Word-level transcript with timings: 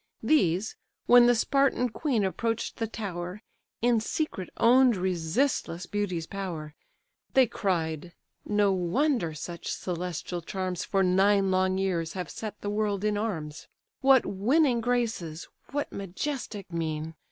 These, 0.23 0.75
when 1.05 1.27
the 1.27 1.35
Spartan 1.35 1.89
queen 1.89 2.23
approach'd 2.25 2.77
the 2.77 2.87
tower, 2.87 3.43
In 3.83 3.99
secret 3.99 4.49
own'd 4.57 4.95
resistless 4.97 5.85
beauty's 5.85 6.25
power: 6.25 6.73
They 7.35 7.45
cried, 7.45 8.13
"No 8.43 8.71
wonder 8.71 9.35
such 9.35 9.71
celestial 9.71 10.41
charms 10.41 10.83
For 10.83 11.03
nine 11.03 11.51
long 11.51 11.77
years 11.77 12.13
have 12.13 12.31
set 12.31 12.61
the 12.61 12.71
world 12.71 13.03
in 13.03 13.15
arms; 13.15 13.67
What 13.99 14.25
winning 14.25 14.81
graces! 14.81 15.47
what 15.69 15.91
majestic 15.91 16.73
mien! 16.73 17.13